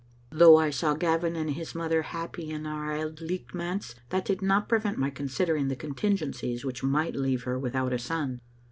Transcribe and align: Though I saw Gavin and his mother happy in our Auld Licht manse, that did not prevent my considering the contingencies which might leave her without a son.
Though 0.31 0.55
I 0.57 0.71
saw 0.71 0.95
Gavin 0.95 1.35
and 1.35 1.51
his 1.51 1.75
mother 1.75 2.01
happy 2.01 2.49
in 2.49 2.65
our 2.65 2.91
Auld 2.91 3.21
Licht 3.21 3.53
manse, 3.53 3.93
that 4.09 4.25
did 4.25 4.41
not 4.41 4.67
prevent 4.67 4.97
my 4.97 5.11
considering 5.11 5.67
the 5.67 5.75
contingencies 5.75 6.65
which 6.65 6.81
might 6.81 7.15
leave 7.15 7.43
her 7.43 7.59
without 7.59 7.93
a 7.93 7.99
son. 7.99 8.41